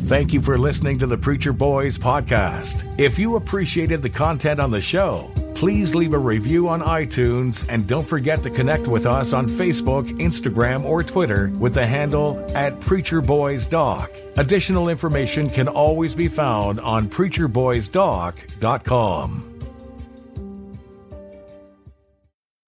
[0.06, 3.00] Thank you for listening to the Preacher Boys podcast.
[3.00, 7.86] If you appreciated the content on the show, please leave a review on iTunes and
[7.86, 12.78] don't forget to connect with us on Facebook, Instagram, or Twitter with the handle at
[12.80, 14.36] PreacherBoysDoc.
[14.38, 19.51] Additional information can always be found on PreacherBoysDoc.com.